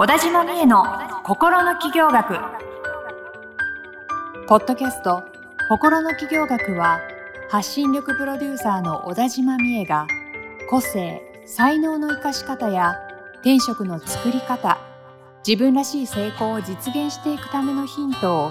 [0.00, 0.82] 小田島美恵の
[1.24, 2.38] 心の起業学
[4.48, 5.24] ポッドキャスト
[5.68, 7.02] 心の企業学は
[7.50, 10.06] 発信力プロデューサーの小田島美恵が
[10.70, 12.96] 個性才能の生かし方や
[13.42, 14.78] 転職の作り方
[15.46, 18.50] 自分らしい成功を実現していくためのヒントを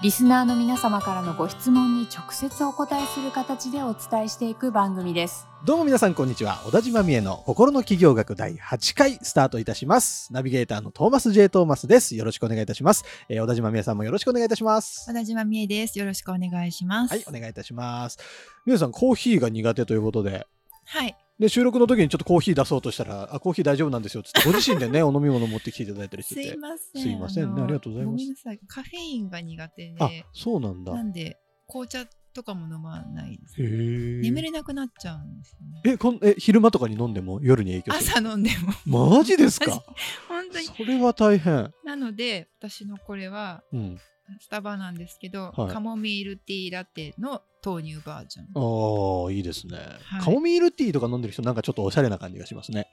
[0.00, 5.48] リスナーの皆様からのご質問に直接お答えする形でお伝えしていく番組です。
[5.64, 6.62] どうも皆さんこんにちは。
[6.64, 10.32] 小田島美恵の心の企業学第8回スタートいたします。
[10.32, 12.14] ナビゲーターのトーマス J トーマスです。
[12.14, 15.10] よろしくお願いいたします、えー、小田島美恵さんもよろしくお願いいたします。
[15.10, 15.98] 小田島美恵です。
[15.98, 17.10] よろしくお願いします。
[17.10, 18.18] はいお願いいたします。
[18.66, 20.46] 美恵さんコーヒーが苦手ということで。
[20.84, 26.48] はいで収録の時にちょっとコーヒー出そうとしたら、あ、コーヒー大丈夫なんですよっつって、ご自身でね、 お飲み物持ってきていただいたりしてて。
[26.48, 27.02] すいません。
[27.02, 28.16] すいませんね、ありがとうございます。
[28.16, 29.96] ごめんなさい、カフェインが苦手で。
[30.00, 30.92] あ、そうなんだ。
[30.94, 31.38] なんで、
[31.68, 33.54] 紅茶とかも飲まないです。
[33.62, 35.92] へ眠れなくなっちゃうんですね。
[35.92, 38.18] え、こんえ昼間とかに飲んでも夜に影響する？
[38.18, 38.50] 朝飲んで
[38.86, 39.08] も。
[39.08, 39.70] マジですか？
[40.28, 40.64] 本当に。
[40.66, 41.72] それは大変。
[41.84, 43.98] なので、私のこれは、うん、
[44.40, 48.46] スタバなんですけど、はい、カモミールティーラテの豆乳バージョン。
[48.54, 52.88] ああ、いいですね、はい、カモミールティーとか飲んでる人なんかちょっとおしゃれな感じがしますね。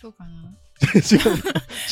[0.00, 0.54] そうかな。
[0.94, 1.18] 違う。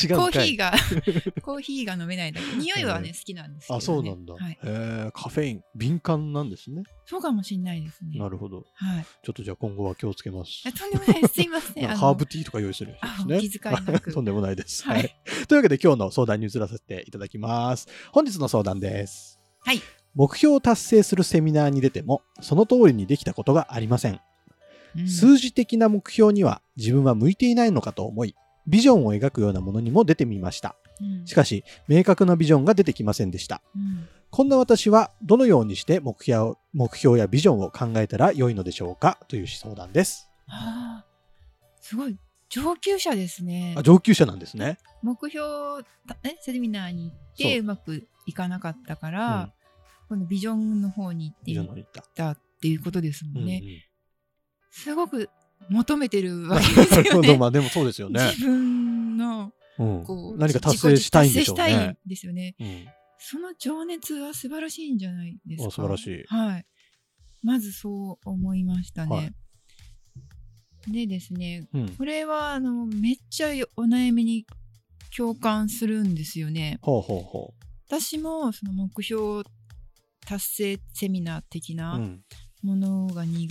[0.01, 0.17] 違う。
[0.17, 0.73] コーヒーが、
[1.43, 2.55] コーヒーが飲めないだけ。
[2.55, 4.33] 匂いはね、好きなんですけど、ね、あ、そうなんだ。
[4.33, 6.83] はい、えカフェイン、敏感なんですね。
[7.05, 8.17] そうかもしれないですね。
[8.17, 8.65] なるほど。
[8.75, 9.05] はい。
[9.23, 10.63] ちょっとじゃあ今後は気をつけます。
[10.71, 11.33] とんでもないです。
[11.33, 11.87] すいません。
[11.97, 13.39] ハーブティーとか用意するんですね。
[13.41, 14.13] 気遣いなく。
[14.13, 14.85] とんでもないです。
[14.85, 15.13] はい。
[15.49, 17.87] というわけで今日の相談に移らせていただきます。
[18.13, 19.37] 本日の相談です。
[19.59, 19.81] はい。
[20.15, 24.21] 目標を達成するセミナーに出ても、その通りにできたことがありません。
[24.97, 28.35] うん、数字的な目標には自分は向いていないのかと思い、
[28.67, 30.75] ビジョンを描くようなものにも出てみました。
[30.99, 33.61] うん、しかし、明確なビジョンが出てきませんでした。
[33.75, 39.19] うん、こんな私はどのようにして目標目標やビジョンを考えたら良いのでしょうか？
[39.27, 40.27] という相談です。
[40.47, 41.05] はあ、
[41.81, 42.17] すごい
[42.49, 43.75] 上級者ですね。
[43.77, 44.79] あ上級者なんですね。
[45.03, 45.45] 目標
[46.23, 49.53] えセミナーに行ってうまくいかなかったから、
[50.09, 53.61] うん、このビジョンの方に行ってみたっていうことですもんね。
[53.61, 53.81] うんうん、
[54.77, 55.29] すごく
[55.69, 57.35] 求めてるわけですよね。
[57.37, 58.23] まあでもそうですよね。
[58.31, 61.63] 自分の、こう、何か達成したいんでしょうね。
[61.63, 62.55] 達成したいんですよね。
[62.59, 62.85] うん、
[63.17, 65.71] その情熱は素晴らしいんじゃないですか？
[65.71, 66.23] 素晴らしい。
[66.27, 66.65] はい。
[67.43, 69.15] まずそう思いましたね。
[69.15, 69.23] は
[70.87, 74.45] い、でですね、うん、これはあのめっちゃお悩みに
[75.15, 76.77] 共感するんですよね。
[76.81, 79.43] ほうほうほう私もその目標
[80.25, 81.99] 達成セミナー的な
[82.61, 83.47] ものが苦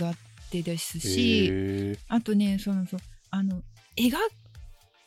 [0.49, 1.53] 手ですし、う
[1.91, 2.97] ん、あとねそのそ
[3.29, 3.61] あの
[3.95, 4.15] 描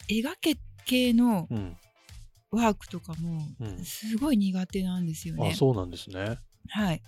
[0.09, 1.49] 描け系の
[2.51, 3.43] ワークとかも
[3.85, 5.47] すごい苦手なんですよね。
[5.47, 6.39] うん、あそうなんですね。
[6.69, 7.03] はい。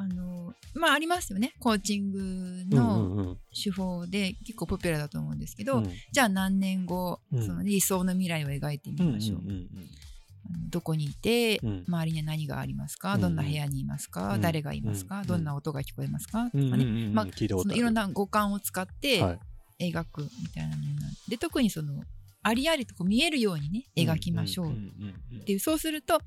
[0.00, 1.54] あのまあありますよね。
[1.58, 9.40] コーチングの手法で結構ポピュラーだと思うんですけど、うん、じゃあ何年後、うん、その理想の未来を描いてみましょう。
[10.70, 19.22] どこにいて、周りには何がありますか、どんな部屋にいますか、誰がいますか、どんな音が聞こえますか、とかね、まあ、いろんな五感を使って
[19.78, 22.02] 描くみたいなのなんで特にその
[22.42, 24.72] ありありとこう見えるようにね描きましょう。
[24.72, 26.20] っていうそうすると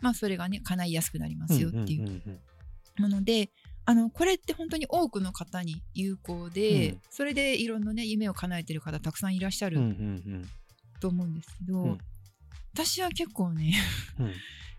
[0.00, 2.22] まあそれがね叶いやすくなりますよっていう
[2.98, 3.50] もので
[3.84, 9.76] あのこれって本当に多くの方に有効で、うん、それでいろんなね夢を叶えてる方たくさんいらっしゃる
[11.00, 11.98] と思うんですけど、うん、
[12.76, 13.72] 私は結構ね、
[14.20, 14.32] うん、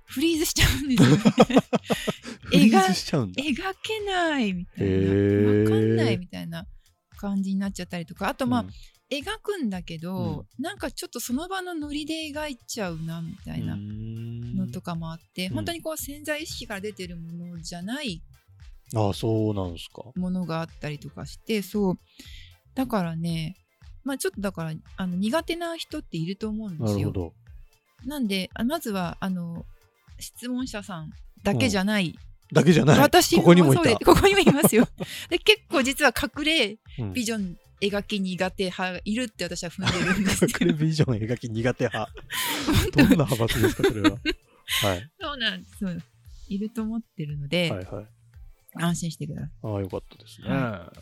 [0.05, 1.23] フリーズしちゃうんですよね。
[3.35, 4.93] 描けないみたいな。
[4.93, 6.67] 分かんないみたいな
[7.17, 8.29] 感じになっちゃったりとか。
[8.29, 8.65] あとまあ、
[9.09, 18.21] 描くんだけど、うん、なんかちょっとその場のノリで描いちゃうなみたいなのとかもあって本当にこう潜在意識から出てるものじゃない
[18.93, 20.03] あそうなんですか。
[20.15, 21.99] ものがあったりとかしてそう。
[22.75, 23.55] だからね
[24.03, 27.33] まあちょっとだからあの苦手な人っていると思うんですよ。
[28.05, 29.65] なんでまずはあの
[30.19, 31.11] 質問者さん
[31.43, 32.13] だけじゃない、うん。
[32.53, 32.99] だけじゃない。
[32.99, 33.95] 私ここにもいた。
[33.97, 34.87] ここにもいますよ。
[35.29, 36.77] で結構実は隠れ
[37.13, 42.11] ビジョン描き苦手派いるって私は踏んでるんです隠れビジョン描き苦手派。
[42.95, 44.17] どんな派閥ですかそれは？
[44.83, 45.11] はい。
[45.19, 46.17] そうなんです。
[46.49, 48.05] いると思ってるので、はいはい、
[48.83, 49.49] 安心してください。
[49.63, 50.93] ああよかったですね、は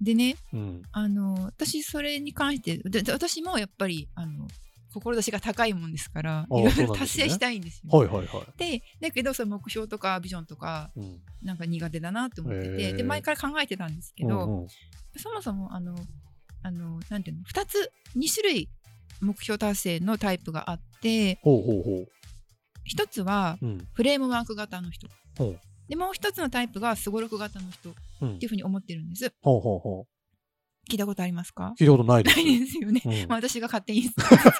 [0.00, 2.80] い、でね、うん、あの私それに関して
[3.12, 4.48] 私もやっぱりあの
[4.92, 7.96] 志が高いもんですからいろいろ達成したいんですよ。
[7.96, 14.68] はいはいはい、でだけどその目標とかビジョンとか、うん、なんか苦手だなって思っててで前から考えてたんですけど、うんうん、
[15.16, 15.94] そもそもあの
[16.62, 18.68] あのなんていうの2つ2種類
[19.20, 22.08] 目標達成のタイプがあってほうほうほう。
[22.88, 23.58] 1つは
[23.92, 25.06] フレームワーク型の人、
[25.38, 25.44] う。
[25.44, 25.58] ん、
[25.88, 27.92] でもう1つのタイプがすごろく型の人っ
[28.38, 29.32] ていうふうに思ってるんです。
[29.42, 30.19] ほうほうほう
[30.88, 31.74] 聞いたことありますか？
[31.78, 32.36] 聞いたことないです。
[32.36, 33.02] ないですよね。
[33.04, 34.14] うんまあ私が勝手につ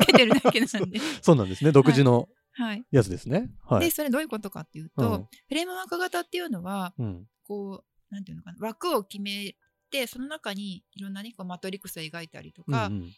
[0.07, 1.01] けてるだけなんで。
[1.23, 1.73] そうなんですね。
[1.73, 2.85] 独自のはい。
[2.91, 3.51] やつですね。
[3.65, 3.81] はい。
[3.81, 7.27] で、それどういうことかっていうと、うんフレームワーク型っていうのは、うん。
[7.45, 9.57] こう、なんていうのかな、枠を決め
[9.91, 13.13] て、その中にいろんなね、こうマトリックスを描いたりとか、うんうん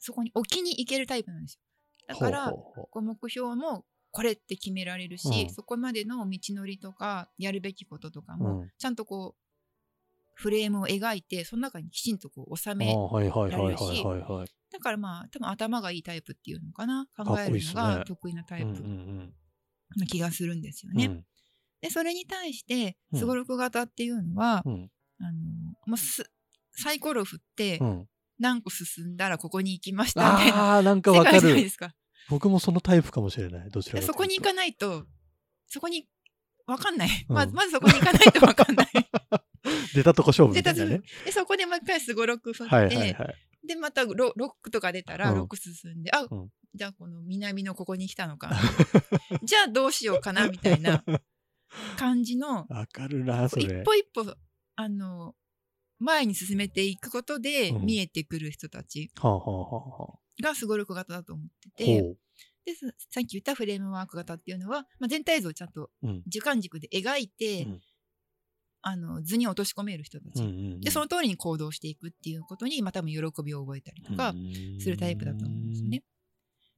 [0.00, 1.60] そこに置きに行けるタイプなんですよ。
[2.06, 9.42] だから、ほうほうほこう目標もこれって決められるし、うんそこまでの道のりとかやるべきこととかうも、うんちゃんとこう
[10.40, 13.32] フレームを描いてその中にきちんとこう収あめられる
[13.76, 14.04] し。
[14.70, 17.06] だからまあ多分頭がいいタイプっていうのかな？
[17.16, 18.82] 考えるのが得意なタイプ
[19.96, 20.98] な気がするんですようん。
[20.98, 21.24] ね。
[21.80, 24.90] でそれに対してうんすごろく型っていうのは、うん
[25.20, 25.30] あの
[25.86, 26.30] もうす
[26.70, 28.06] サイコロ振ってうん。
[28.40, 31.68] 何個進んだらここに行きましたみたいなあなんかわかる。
[31.68, 31.92] すか。
[32.28, 33.68] 僕もそのタイプかもしれない。
[33.68, 35.06] どちらかそこに行かないと、
[35.66, 36.06] そこに、
[36.66, 37.08] わかんない。
[37.28, 38.88] うんまず、まずそこに行かないとわかんない。
[39.94, 41.02] 出たとこ勝負みで、たいなね。
[41.24, 43.34] でそこでもう一回すごろく振って、はいはいはい。
[43.66, 48.50] で、またロロックとか出たら、うんロック進んで、あ、うんじゃあこの南のここに来たのか。
[49.42, 51.02] じゃあどうしようかな、みたいな
[51.96, 53.82] 感じの、わかるな、そ一れ。
[53.82, 54.36] 歩一歩、
[54.76, 55.34] あの、
[55.98, 59.10] 前に進めていくことでうん見えてくる人たち
[60.40, 61.76] がすごろく型だと思ってあ。
[61.78, 62.16] て、ほ
[62.64, 66.08] でささっき言ったフレームワーク型っていうのは、まあ、全体像をちゃんとう。
[66.08, 66.22] うん。
[66.26, 67.80] 時間軸で描いて、うん
[68.82, 70.80] あの図に落とし込める人たち、うんうんうん。
[70.80, 74.34] でその通りに行動していくっていうことに、まあ、多分喜びを覚えたりとか
[74.80, 76.02] するタイプだと思うんですよね。。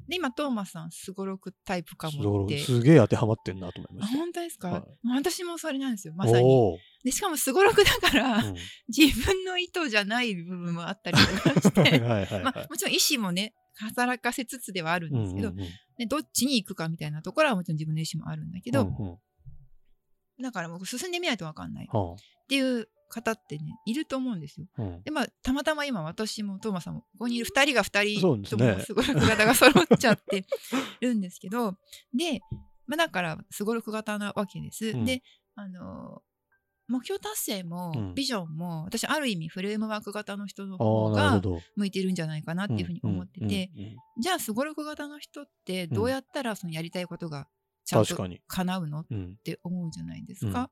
[0.08, 2.58] で今トーマスさんすごろくタイプかもって。
[2.58, 4.18] すげえ当てはまってんなと思いまあした。
[4.18, 4.82] 本当ですか、はい。
[5.02, 6.78] まあ私もそれなんですよまさに。
[7.04, 8.56] でしかもすごろくだから、うん。
[8.88, 12.42] 自分の意図じゃない部分もあったりとかしはいて、はいはい。
[12.42, 15.68] まあ、もちろん意思もね働かせつつではあるんですけど、うんうんうん
[16.00, 19.18] でどっちに行くかみたいなところはもちろん自分の意思もあるんだけど、うんうん
[20.40, 21.86] だからもう進んでみないと分かんない。
[21.86, 22.16] っは
[22.48, 24.66] ていう方ってねいると思うんですよ。
[24.78, 25.02] あうん。
[25.02, 28.62] でまあたまたま今私もトーマさんもここにいる2人が2そうですね。
[28.62, 30.44] 人ともすごろく型が揃っちゃって
[31.00, 31.76] るんですけど
[32.14, 32.40] で、
[32.86, 34.88] まあ、だからすごろく型なわけです。
[34.88, 35.04] うん。
[35.04, 35.22] で
[35.54, 36.22] あの
[36.90, 38.14] 目標達成もうん。
[38.14, 41.60] ビジョンも、私ある意味フレームワーク型の人のあ方がど。
[41.76, 43.96] 向いてるんじゃないかなっていうふうに思ってて、うんうんうん。
[44.20, 47.46] じゃあすごろく型の人ってどうやったらそのやりたいことが
[47.90, 48.40] ちゃんと確かに。
[48.46, 49.00] 叶うの？
[49.00, 49.36] っうん。
[49.44, 50.52] て思うじゃないですうん。
[50.52, 50.70] か。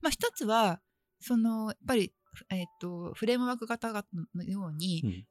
[0.00, 0.80] まあ一つは
[1.20, 2.12] そのやっぱり、
[2.50, 3.92] えっとフレームワーク型
[4.34, 5.24] のようにうん。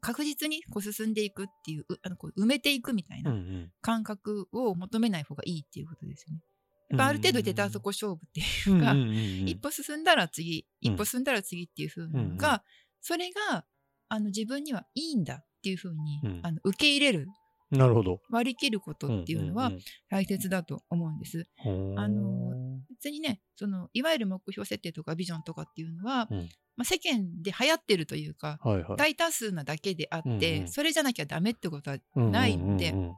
[0.00, 3.72] 確実にこう進んでいくっていううあのこう埋めていくみたいうんうなん。
[3.80, 6.42] 感覚を求めない方がいいっていうことですよね。
[6.90, 9.48] やっぱある程度出たとこ勝負っていうか、うんうんうんうん。
[9.48, 10.92] 一歩進んだら次うん。
[10.92, 12.62] 一歩進んだら次っていう風なのが、
[13.00, 13.64] それが
[14.08, 16.40] あの自分にはいいんだっていう風に、うん。
[16.42, 17.26] あの受け入れる
[17.70, 18.20] なるほど。
[18.30, 19.72] 割り切ることっていうのは
[20.10, 21.46] 大切だと思うんです。
[21.64, 28.96] うんあの別にねそのいわゆる目標設定とかビジョンとかっていうのは、うんまあ、世間で流行ってるというかはいはい。
[28.96, 30.30] 大多数なだけであって、う
[30.60, 33.12] んうんそれじゃなきゃダメってことは、うんうんうんうん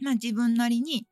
[0.00, 1.06] まあ、自分なりに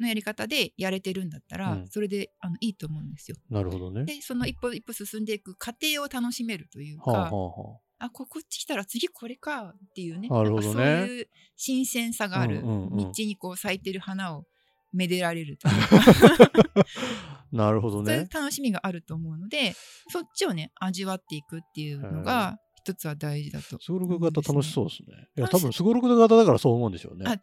[0.00, 3.36] のやり方でやれてるんだったら、うんそれであのいいと思うんですよ。
[3.50, 4.04] なるほどね。
[4.04, 10.28] でその一歩一歩進んでいく過程を楽しめるというか、はあはあはあここっち来たら次これかっていうね。
[10.28, 10.72] なるほどね。
[10.72, 12.96] そういう新鮮さがある、うんうんうん。
[12.96, 14.44] 道にこう咲いてる花を
[14.92, 15.68] めでられると
[17.52, 18.28] なるほどそういうね。
[18.30, 19.74] 楽しみがあると思うので
[20.08, 25.28] そっちをね味わっていくっていうのが一つは大事だとすごろく型楽しそうですね。
[25.36, 27.24] いや、多分すごろく型だからそう思うんでしょうね。
[27.26, 27.42] あ確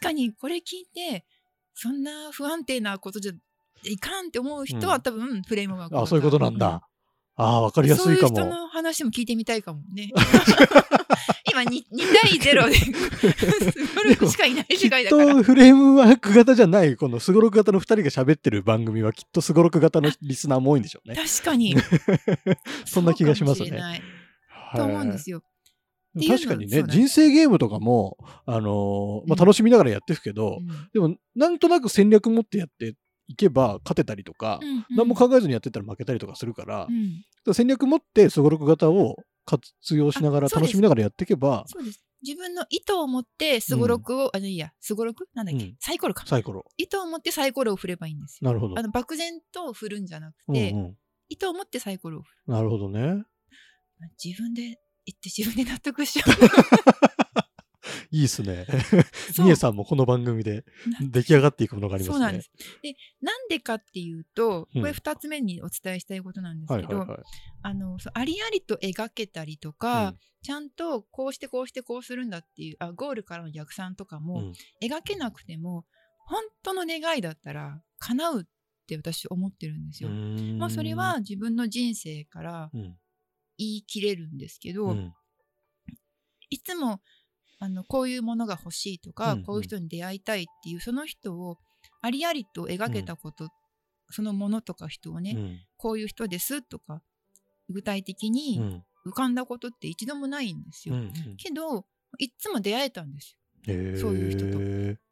[0.00, 0.62] かにこれ聞い
[0.94, 1.24] て
[1.74, 3.32] そんな不安定なことじゃ
[3.84, 5.02] いかんって思う人は、うん。
[5.02, 6.82] 多分フレームワークあ、そういうことなんだ。
[7.36, 8.46] ああ、わかりやすいかそういう人も。
[8.46, 10.10] の話も聞いてみたいかもね。
[11.52, 11.84] 今 2, 2
[12.22, 12.74] 対0で
[13.72, 15.34] すごろくしかいないきっ世界だから。
[15.34, 21.14] とフレームワーク型じゃない、このすごろく型の2人が喋ってる番組はきっとすごろく型のリスナーも多いんでしょうね。
[21.14, 21.76] 確かに。
[22.86, 24.02] そんな気がしますね。
[24.74, 25.42] と思うんですよ。
[26.26, 28.16] 確かにね、人生ゲームとかも、
[28.46, 32.94] あのーまあ、うん楽しみながらやってるけど、うんでも、なんとなく戦略持ってやって
[33.28, 36.92] いけば勝てたりとか、うんうん何も考えずにやってたら負けたりとかするからう、
[37.50, 42.02] ん戦略持ってすごろく型を活用しながら楽しみながらやっていけば、そうです。
[42.22, 45.28] 自分の意図を持ってすごろくを、あ、いいや、すごろく？
[45.34, 46.24] なんだっけ、うんサイコロか。
[46.26, 46.64] サイコロ。
[46.76, 48.48] 意図を持ってサイコロを振ればいいんですよ。
[48.48, 48.82] なるほどあ。
[48.82, 50.96] の漠然と振るんじゃなくうんて、うん
[51.28, 52.52] 意図を持ってサイコロを振る。
[52.54, 53.24] なるほどね。
[54.22, 56.24] 自分で言って自分で納得しちゃ
[58.10, 58.66] いいっすね。
[59.38, 60.64] みえさんもこの番組で
[61.00, 62.14] 出来上がっていくものがありますね。
[62.14, 62.50] そうなんです。
[62.82, 67.18] で、なんでかっていうと、うんこれ2つ目にお伝えしたいことなんですけど、はいはいはい。
[67.62, 75.84] あのありありと描けたりとか、うんちゃんとこうしてこうしてこうするんだっていうあゴールからの逆算とかも、うん描けなくても
[76.24, 78.44] 本当の願いだったら叶うっ
[78.86, 80.10] って私思ってるんですよ。
[80.58, 82.88] まあそれは自分の人生から言
[83.58, 85.12] い切れるんですけど、うん、
[86.50, 87.00] いつも
[87.58, 91.58] あのこういうものが欲しいとか、うんうん、こういう人に出会いたいっていうその人を
[92.02, 93.50] ありありと描けたこと、うん、
[94.10, 97.02] そのものとか人をね、うん、こういう人ですとか
[97.68, 100.94] 具体的に浮かんだことって一度もないんですよ。
[100.94, 101.84] うんうん、けど
[102.18, 103.36] いつも出会えたんです
[103.66, 105.06] よ、そういう人と。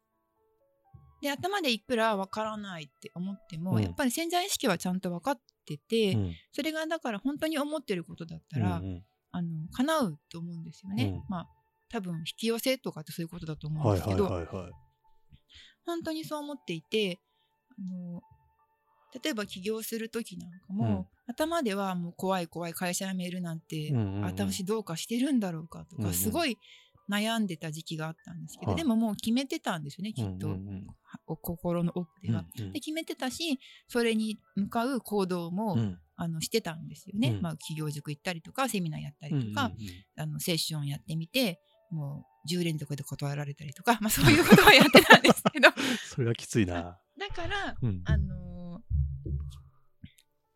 [1.21, 11.05] で頭でいくらわからないって思っても、うん、やっぱり潜在意識はちゃんと分かってて、うん、それがだから本当に思ってることだったら、うんうん、あの叶うと思うんですよね。
[11.05, 11.47] うん、まあ
[11.95, 14.27] 多分引き寄せとかってそういうことだと思うんですけど、
[15.85, 17.21] 本当にそう思っていて
[17.69, 18.21] あの
[19.23, 26.57] 例えば起業する時なんかも、頭ではもう怖い怖い会社辞めるなんて、うんうんうん、私どうかしてるんだろうかとか、うんうん、すごい
[27.09, 30.59] 悩んでた時期があったんですけど、はい、でももう決めてたんですよねきっと、うんうん。
[31.29, 41.59] うん、心の奥では、うんうん、で決めてたしそれに向かう行動も、うん、あのしてたんですよね、うん、まあ、企業塾行ったりとかセミナーやったりとか、うんうんうん、あのセッションやってみて
[41.91, 45.69] もう10連続で断られたりとか、 まあ、そういうことをやってたんですけど。
[46.07, 46.99] それはきついな。
[47.17, 47.75] だから、
[48.05, 49.31] あのー、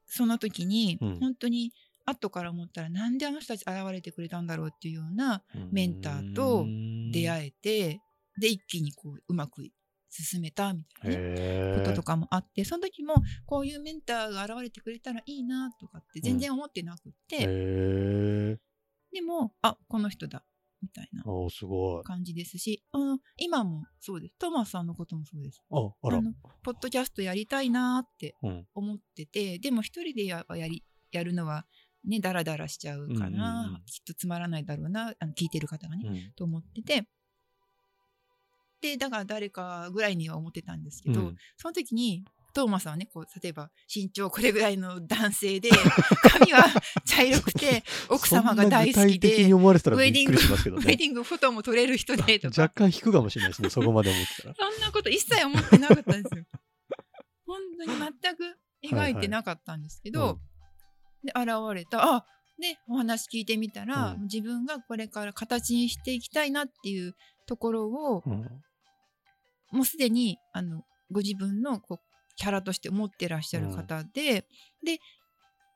[0.06, 1.74] その時に、本当に
[2.06, 6.66] 後から思ったらなんであの人たち現れてくれたんだろうっていうようなメンターと
[7.12, 8.02] 出会えて
[8.40, 9.70] で一気にこううまく
[10.10, 18.60] 進めたみたいな、ね、こととかもあってその時もこういうメンターが現れてくれたらいいなとかって全然思ってなくて、うん、
[19.14, 20.44] でもあこの人だ
[20.82, 21.24] みたいな
[22.04, 24.36] 感じですしあの今もそうです。
[24.40, 25.62] トマスさんのこともそうです。
[25.72, 26.34] ああの
[26.64, 28.36] ポッドキャストやりたいなって
[28.74, 31.66] 思ってて、うん、でも一人でややりやるのは
[32.06, 37.08] ねダラダラしちゃうかな、うんうん、きっとつまらないだろうなあの聞いてる方がね、うん、と思ってて。
[38.82, 45.70] でだから誰かぐらいには思ってたんですけど、うん、その時にトーマさんはねこう例えば身長これぐらいの男性で
[46.32, 46.66] 髪は
[47.06, 52.62] 茶色くて 奥様が大好きでウェディング、ウェディングフォトも撮れる人でとか。
[52.62, 54.56] 若干引くかもしれないですね そこまで思ってたら。
[54.56, 56.46] そんなこと一切思ってなかったんですよ。
[57.46, 60.40] 本当に全く描いてなかったんですけど、はいはい。
[61.22, 62.26] で現れたあ
[62.60, 67.16] でお話聞いてみたら、うん、自分がこれから形にしていきたいなっていう
[67.48, 68.42] ところを、うん、
[69.72, 72.09] もうすでにあのご自分のこう
[72.40, 74.46] キャラとして思ってらっしゃる方で、
[74.82, 75.00] うん、で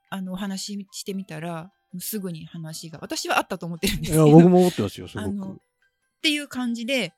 [0.10, 4.28] あのお話ししてみたらすぐに話が私はあったと思ってるんですけど。
[4.28, 5.52] いや僕も思ってますよすごく。
[5.52, 5.56] っ
[6.22, 7.12] ていう感じで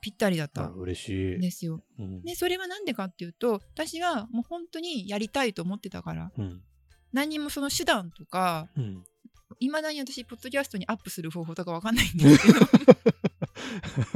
[0.00, 1.38] ぴったりだった嬉しい。
[1.38, 1.82] ですよ。
[1.98, 6.62] うん、でそれは何でかっていうと私がもう本当にやりたいと思ってたから、うん、
[7.12, 8.68] 何もその手段とか
[9.60, 12.60] いま、うん、だに私ポッドキャストにアップする方法とかわかんないんですけど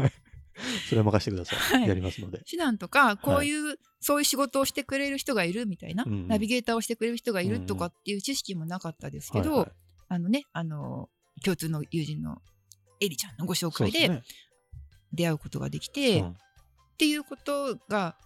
[0.88, 2.42] それは任せてください、 はい、やりますので。
[2.48, 9.72] 手段とかこういう、はい、そういう仕事をしてくれる人がいるみたいな、うん、ナビゲーターをしてくれる人がいるとかっていう知識もなかったですけど、うんはいはい、
[10.08, 11.08] あのねあの
[11.44, 12.42] 共通の友人の
[13.00, 14.22] エリちゃんのご紹介で
[15.12, 16.24] 出会うことができて、ねう。
[16.24, 16.36] ん、っ
[16.98, 18.16] ていうことが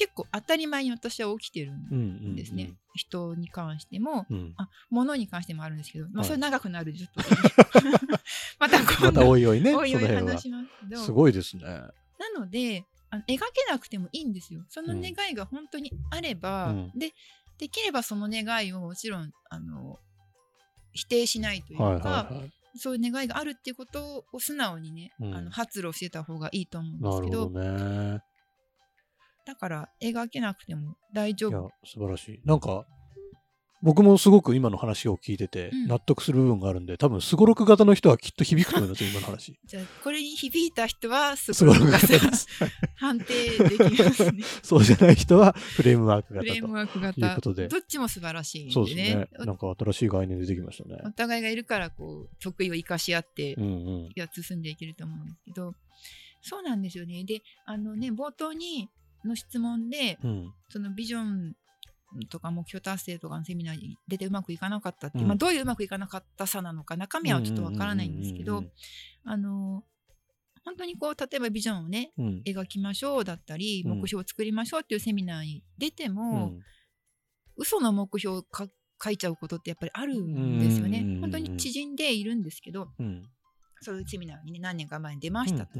[0.00, 7.20] 結構当たり前に私は起きてるんですね、うんうんうん、人に関しても、うん、あ物に関してもあるんですけど、まあ、それ長くなるちょっと、
[8.58, 11.02] またまたおいおいねおいおい話しますけど。
[11.02, 11.64] すごいですね。
[11.64, 11.92] な
[12.34, 13.38] のであの描け
[13.68, 14.64] なくてもいいんですよ。
[14.70, 17.12] その願いが本当にあれば、うん、で
[17.58, 19.98] できればその願いをもちろんあの
[20.92, 22.52] 否定しないというか、はいはいはい。
[22.76, 28.22] そういう願いがあるっていうことを素直にね、うん、あの発露してた方がいいと思うんですけど、ね、
[29.50, 31.50] だから描けなくても大丈夫。
[31.50, 32.40] いや、素晴らしい。
[32.44, 32.86] なんか、
[33.82, 39.58] 僕もすごく今の話を聞いてて納得する部分があるんで、うん、多分すごろく型の人はきっと響くと思いますよ、今の話。
[39.64, 42.46] じゃあ、これに響いた人はすごろく型です。
[42.96, 44.44] 判定できますね。
[44.62, 46.52] そうじゃない人はフレームワーク型と。
[46.52, 47.26] フレームワーク型。
[47.26, 47.68] いうことで。
[47.68, 48.72] どっちも素晴らしいんでね。
[48.74, 49.28] そうですね。
[49.46, 51.00] なんか新しい概念出てきましたね。
[51.06, 53.56] お互いがいるから、こう、得意を生かし合って、
[54.14, 55.74] や進んでいけると思うんですけど、うんうん、
[56.42, 57.24] そうなんですよね。
[57.24, 58.90] で、あのね、冒頭に、
[59.24, 61.54] の質問で、うん、そのビジョン
[62.28, 68.64] とか目標達成とかのセミナーに出てうまくいかなかったって、うん、まあ、どういううまくいかなかったさなのか中身はちょっとわからないんですけど
[69.24, 69.84] あの
[70.64, 76.60] 本当にこう例えばビジョンをね、うん、描きましょうだったり目標を作りましょうっていうセミナーに出ても、うん、
[77.56, 78.44] 嘘の目標を
[79.02, 81.18] 書いちゃうことってやっぱりあるんですよね。
[81.20, 83.22] 本当に知人でいるんですけど、うん、
[83.80, 85.78] そういうセミナーにね何年か前に出ましたと。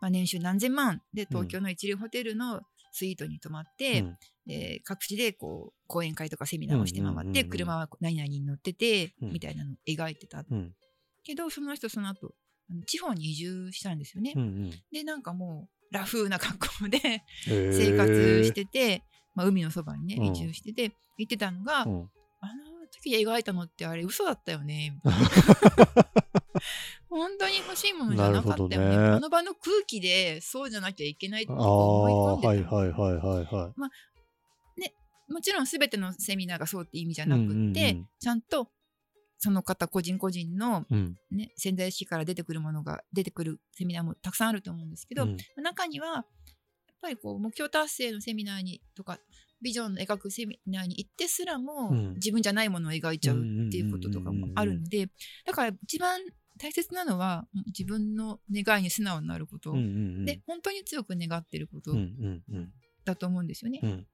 [0.00, 2.60] まあ、年収何千万で東京の一流ホテルの
[2.92, 10.44] スイートに泊まって、うん、えー、各地でこう講演会とかセミナーをして回って、車は何々に乗ってて、みたいなのを描いてた、
[11.24, 12.34] けどその人その後
[12.86, 14.32] 地方に移住したんですよね。
[14.36, 14.70] うんうん。
[14.92, 19.02] でなんかもうラフな格好で生活してて、
[19.34, 20.24] まあ、海のそばにねうん。
[20.32, 22.10] 移住してて、言ってたのが、うん。
[22.42, 25.28] あの時描いたのってあれ嘘だったよねみたいな
[27.20, 28.78] 本当に欲しいものじゃなかったよね。
[28.78, 28.96] ね。
[28.96, 32.76] あの場の空気でそうじゃなきゃいけないってあ思い込あんでたの。
[32.78, 33.90] はいはいはいはいはい
[35.28, 38.08] もちろん全てのセミナーがそうって意味じゃなくって、うんうんうん。
[38.18, 38.68] ちゃんと
[39.38, 41.16] その方個人個人の、うん。
[41.30, 45.36] ね、潜在意識から出てくるものが出てくるセミナーもたくさんあると思うんですけど、うん。
[45.62, 46.24] 中にはやっ
[47.00, 49.18] ぱりこう目標達成のセミナーにとか
[49.62, 55.08] ビジョンの描くセミナーに行ってすらも、うん自分じゃないものを描いちゃうっていうこととかもあるので
[55.46, 56.20] だから一番
[56.60, 61.92] 大切なのは自分の願いに素直になること、うんうんうんで本当に強く願ってること
[63.04, 63.80] だと思うんですよね。
[63.82, 64.06] うん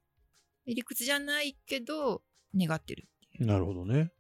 [0.65, 2.23] で理屈じゃないけど
[2.55, 3.47] 願ってるっていう。
[3.47, 4.11] なるほどね。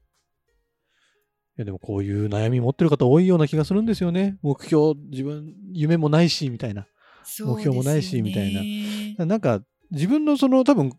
[1.58, 4.38] いやでもこういう悩み持ってる方多いような気がするんですよね。
[4.42, 6.86] 目標、自分、夢もないし、みたいな。
[7.40, 8.54] 目標もないしみたい
[9.16, 9.26] なな。
[9.26, 10.92] なんか、自分のその多分、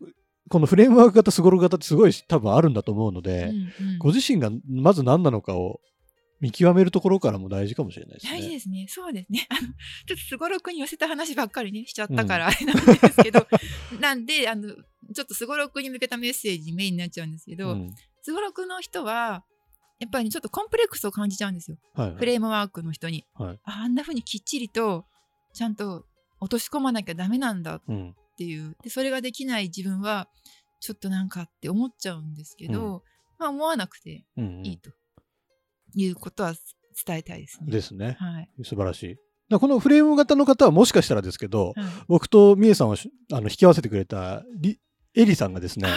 [0.50, 3.56] このフレームワーク型、スゴロク型ってすごい多分あるんだと思うので、うん
[3.92, 5.80] うんご自身がまず何なのかを
[6.40, 8.32] 見極めるところからも大事かもしれないですね。
[8.32, 8.86] 大事ですね。
[8.88, 9.46] そうですね。
[9.50, 9.74] あの、ちょっ
[10.08, 13.46] とすごろくに寄せた話ばっかりね、しちゃったからあれなんですけど、
[14.00, 14.68] なんで、あの、
[15.14, 19.42] ちょっとすごろくに向けたメッセージメインになっちゃうんですけど、うんすごろくの人は、
[20.00, 21.78] やっぱりねちょっとコンプレックスを感じちゃうんですよ。
[21.94, 23.24] はいフレームワークの人に。
[23.32, 25.06] はいああんな風にきっちりと、
[25.54, 26.04] ちゃんと
[26.40, 28.76] 落とし込まなきゃダメなんだっうんていう。
[28.82, 30.28] で、それができない自分は、
[30.80, 33.02] ちょっとなんかって思っちゃうんですけど、
[33.38, 34.90] まあ思わなくてうんうんいいと
[35.94, 36.54] いうことは
[37.06, 37.70] 伝えたいですね。
[37.70, 38.16] ですね。
[38.18, 38.50] はい。
[38.62, 39.16] 素晴らしい。
[39.58, 44.78] このフレーム型の方はもしかしたらですけど、はい僕とみえさんをしあの引き合わせてくれたり
[45.14, 45.88] エリさんがですね、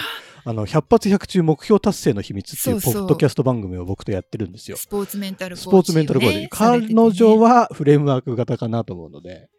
[0.46, 4.78] あの、100発100中目標達成の秘密っていうポそうそうッドキャスト番組を僕とやってるんですよ。
[4.78, 6.50] スポーツメンタルコーチ、スポーツメンタルコーチ。
[6.50, 9.50] 彼ね女はフレームワーク型かなと思うので、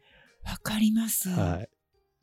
[0.45, 1.29] わかります。
[1.29, 1.69] はい。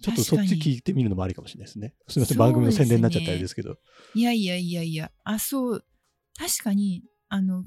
[0.02, 1.94] ちょっとそっち聞いてみるのもありかもしれないですね。
[2.08, 3.76] すみません、ね番組の宣伝になっちゃったあれですけど。
[4.16, 5.86] いやいやいやいや、あ、そう、
[6.38, 7.66] 確かに、あの、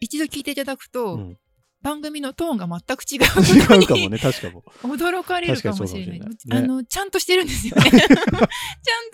[0.00, 1.38] 一度聞いていただくと、うん
[1.80, 4.64] 番組のトーンが全く違う違うかもね、確かも。
[4.82, 6.20] 驚かれるかもしれない。
[6.20, 7.82] ねあの、ちゃんとしてるんですよね。
[7.90, 8.08] ちゃんと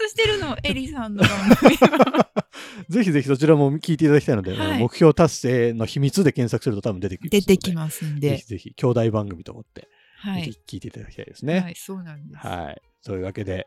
[0.09, 2.30] してるの、エリさんの番組は。
[2.88, 7.30] ぜひぜひそちらも聞いていただきたいので、はい目標達成の秘密で検索すると多分出てきます。
[7.30, 8.46] 出てきますんでぜひ。
[8.46, 10.59] ぜひ、兄弟番組と思って、はいぜひ。
[10.66, 11.61] 聞いていただきたいですね。
[11.61, 12.46] はい、そうなんです。
[12.46, 12.82] はい。
[13.04, 13.66] というわけで、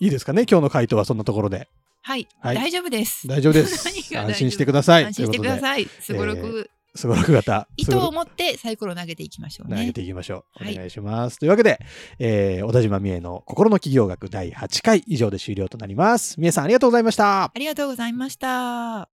[0.00, 0.44] いいですかね？
[0.50, 1.68] 今日の回答はそんなところで。
[2.02, 3.28] はい、はい大丈夫です。
[3.28, 5.88] 大丈夫です 安心してください安心してくだいさい。
[6.00, 7.68] すごろく、すごろく型。
[7.76, 9.76] 糸を持ってサイコロを投げていきましょうね。
[9.78, 10.64] 投げていきましょう。
[10.64, 11.38] はいお願いします。
[11.38, 11.78] というわけで、
[12.18, 16.40] えー、小田島美恵の心の企業学第8回以上で終了となります。
[16.40, 17.44] 美恵さんありがとうございました。
[17.44, 19.08] ありがとうございました。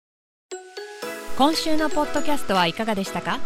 [1.37, 3.38] 今週のポッドキャストはいかがでしたか？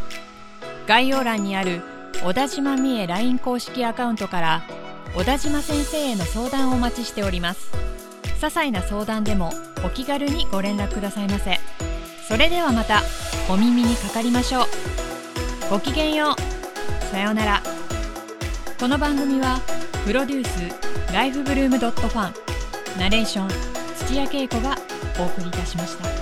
[0.86, 1.82] 概要欄にある
[2.24, 4.62] 小田島美恵 LINE 公式アカウントから
[5.14, 7.91] 小田島先生への相談をお待ちしております
[8.42, 9.52] 些細な相談でも
[9.84, 11.60] お気軽にご連絡くださいませ。
[12.26, 13.02] それではまた
[13.48, 14.64] お耳にかかりましょう。
[15.70, 17.04] ごきげんよう。
[17.04, 17.62] さようなら。
[18.80, 19.60] この番組は
[20.04, 23.48] プロデュースライフブルームドットファンナレーション
[24.08, 24.76] 土屋恵子が
[25.20, 26.21] お送りいたしました。